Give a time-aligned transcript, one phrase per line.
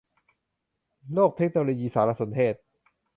[1.13, 2.55] โลกเทคโนโลยีสารสนเทศ